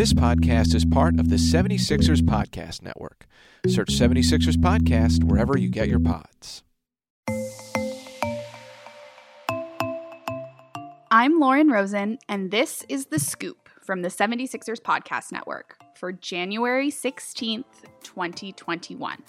[0.00, 3.26] This podcast is part of the 76ers Podcast Network.
[3.66, 6.62] Search 76ers Podcast wherever you get your pods.
[11.10, 16.90] I'm Lauren Rosen, and this is The Scoop from the 76ers Podcast Network for January
[16.90, 17.64] 16th,
[18.02, 19.22] 2021.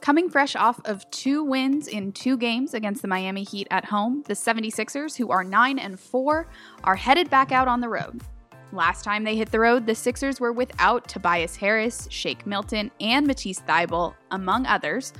[0.00, 4.24] Coming fresh off of two wins in two games against the Miami Heat at home,
[4.26, 6.48] the 76ers, who are 9 and 4,
[6.82, 8.20] are headed back out on the road.
[8.72, 13.26] Last time they hit the road, the Sixers were without Tobias Harris, Shake Milton, and
[13.26, 15.12] Matisse Thybulle, among others,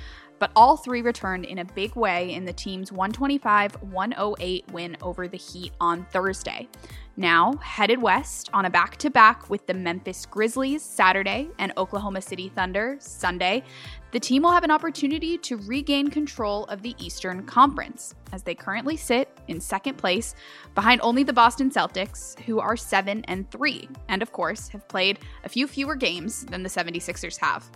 [0.43, 5.29] but all three returned in a big way in the team's 125 108 win over
[5.29, 6.67] the Heat on Thursday.
[7.17, 12.21] Now, headed west on a back to back with the Memphis Grizzlies Saturday and Oklahoma
[12.21, 13.63] City Thunder Sunday,
[14.11, 18.57] the team will have an opportunity to regain control of the Eastern Conference, as they
[18.57, 20.35] currently sit in second place
[20.75, 25.21] behind only the Boston Celtics, who are 7 and 3, and of course have played
[25.45, 27.71] a few fewer games than the 76ers have.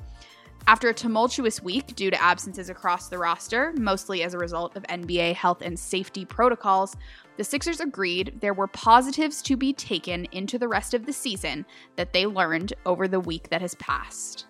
[0.68, 4.82] After a tumultuous week due to absences across the roster, mostly as a result of
[4.84, 6.96] NBA health and safety protocols,
[7.36, 11.64] the Sixers agreed there were positives to be taken into the rest of the season
[11.96, 14.46] that they learned over the week that has passed.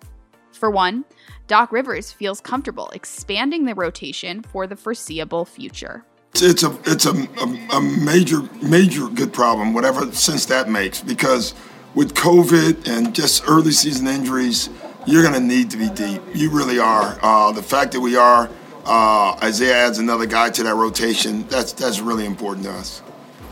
[0.51, 1.05] For one,
[1.45, 6.03] Doc Rivers feels comfortable expanding the rotation for the foreseeable future.
[6.33, 11.53] It's a it's a, a, a major major good problem, whatever sense that makes, because
[11.95, 14.69] with COVID and just early season injuries,
[15.07, 16.21] you're going to need to be deep.
[16.35, 17.17] You really are.
[17.21, 18.49] Uh, the fact that we are,
[18.85, 21.47] uh, Isaiah adds another guy to that rotation.
[21.47, 23.01] That's that's really important to us.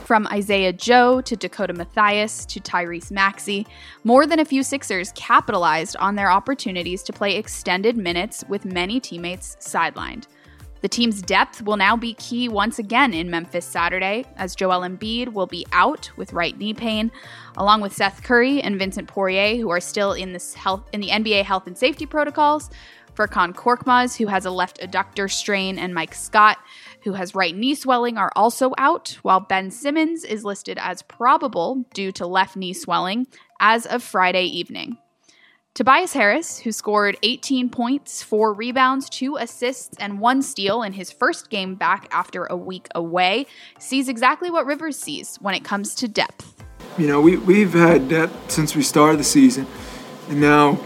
[0.04, 3.66] From Isaiah Joe to Dakota Mathias to Tyrese Maxey,
[4.04, 9.00] more than a few Sixers capitalized on their opportunities to play extended minutes with many
[9.00, 10.28] teammates sidelined.
[10.82, 15.34] The team's depth will now be key once again in Memphis Saturday, as Joel Embiid
[15.34, 17.12] will be out with right knee pain,
[17.58, 21.10] along with Seth Curry and Vincent Poirier, who are still in this health in the
[21.10, 22.70] NBA health and safety protocols.
[23.16, 26.58] Furkan Korkmaz, who has a left adductor strain, and Mike Scott,
[27.04, 31.86] who has right knee swelling, are also out, while Ben Simmons is listed as probable
[31.94, 33.26] due to left knee swelling
[33.60, 34.98] as of Friday evening.
[35.76, 41.12] Tobias Harris, who scored 18 points, four rebounds, two assists, and one steal in his
[41.12, 43.46] first game back after a week away,
[43.78, 46.64] sees exactly what Rivers sees when it comes to depth.
[46.98, 49.68] You know, we, we've had depth since we started the season,
[50.30, 50.80] and now,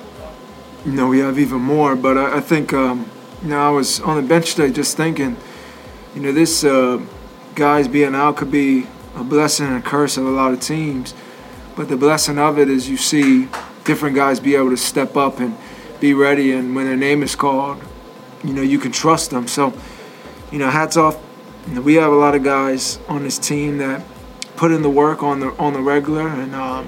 [0.84, 1.96] you know, we have even more.
[1.96, 3.12] But I, I think, um,
[3.44, 5.38] you know, I was on the bench today just thinking,
[6.16, 7.00] you know, this uh,
[7.54, 11.14] guys being out could be a blessing and a curse of a lot of teams.
[11.76, 13.50] But the blessing of it is you see
[13.90, 15.58] different guys be able to step up and
[16.00, 16.52] be ready.
[16.52, 17.82] And when their name is called,
[18.44, 19.48] you know, you can trust them.
[19.48, 19.74] So,
[20.52, 21.18] you know, hats off.
[21.68, 24.04] You know, we have a lot of guys on this team that
[24.56, 26.88] put in the work on the on the regular, and um,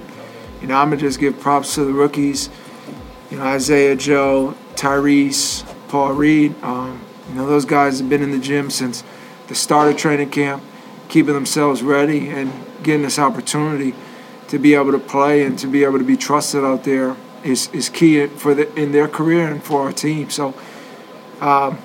[0.62, 2.50] you know, I'm gonna just give props to the rookies.
[3.32, 6.54] You know, Isaiah Joe, Tyrese, Paul Reed.
[6.64, 9.04] Um, you know, those guys have been in the gym since
[9.48, 10.62] the start of training camp,
[11.10, 13.96] keeping themselves ready and getting this opportunity
[14.52, 17.70] to be able to play and to be able to be trusted out there is,
[17.72, 20.30] is key for the, in their career and for our team.
[20.30, 20.54] So
[21.40, 21.80] um,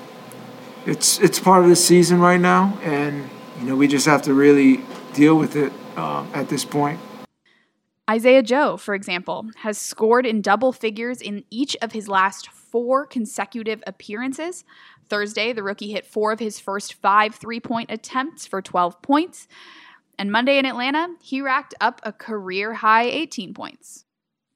[0.85, 3.29] it's it's part of the season right now, and
[3.59, 4.83] you know we just have to really
[5.13, 6.99] deal with it uh, at this point.
[8.09, 13.05] Isaiah Joe, for example, has scored in double figures in each of his last four
[13.05, 14.65] consecutive appearances.
[15.07, 19.47] Thursday, the rookie hit four of his first five three point attempts for 12 points.
[20.19, 24.05] And Monday in Atlanta, he racked up a career high 18 points.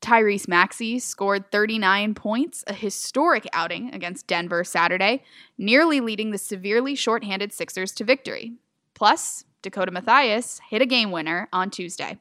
[0.02, 5.24] Tyrese Maxey scored 39 points, a historic outing against Denver Saturday,
[5.60, 8.54] nearly leading the severely shorthanded Sixers to victory.
[8.96, 12.18] Plus, Dakota Mathias hit a game winner on Tuesday.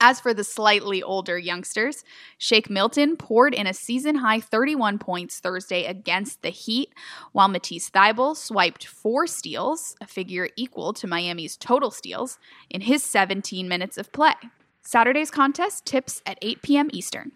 [0.00, 2.04] As for the slightly older youngsters,
[2.38, 6.92] Shake Milton poured in a season high 31 points Thursday against the Heat,
[7.32, 12.38] while Matisse Thybulle swiped four steals, a figure equal to Miami's total steals,
[12.70, 14.34] in his 17 minutes of play.
[14.82, 16.90] Saturday's contest tips at 8 p.m.
[16.92, 17.32] Eastern.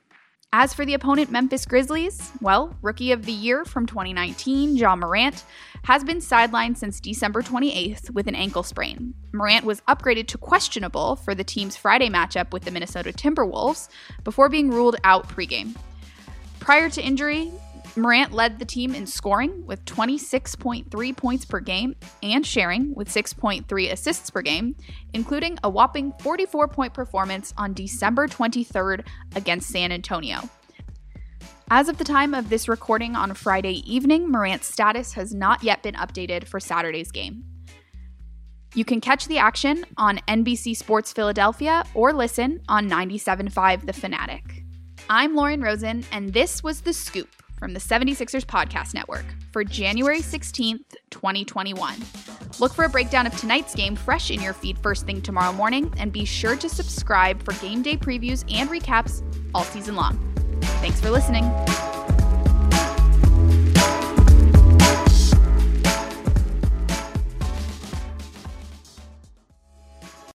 [0.55, 5.45] As for the opponent Memphis Grizzlies, well, Rookie of the Year from 2019, Ja Morant,
[5.85, 9.15] has been sidelined since December 28th with an ankle sprain.
[9.33, 13.89] Morant was upgraded to questionable for the team's Friday matchup with the Minnesota Timberwolves
[14.25, 15.75] before being ruled out pregame.
[16.61, 17.51] Prior to injury,
[17.95, 23.93] Morant led the team in scoring with 26.3 points per game and sharing with 6.3
[23.93, 24.75] assists per game,
[25.13, 29.07] including a whopping 44 point performance on December 23rd
[29.37, 30.41] against San Antonio.
[31.71, 35.83] As of the time of this recording on Friday evening, Morant's status has not yet
[35.83, 37.45] been updated for Saturday's game.
[38.75, 44.65] You can catch the action on NBC Sports Philadelphia or listen on 97.5 The Fanatic.
[45.11, 50.19] I'm Lauren Rosen, and this was The Scoop from the 76ers Podcast Network for January
[50.19, 51.95] 16th, 2021.
[52.59, 55.95] Look for a breakdown of tonight's game fresh in your feed first thing tomorrow morning,
[55.97, 59.23] and be sure to subscribe for game day previews and recaps
[59.55, 60.19] all season long.
[60.81, 61.45] Thanks for listening.